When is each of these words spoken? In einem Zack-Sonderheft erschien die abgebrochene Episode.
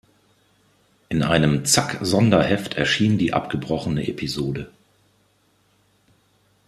In 1.09 1.21
einem 1.21 1.63
Zack-Sonderheft 1.63 2.73
erschien 2.73 3.19
die 3.19 3.33
abgebrochene 3.35 4.07
Episode. 4.07 4.71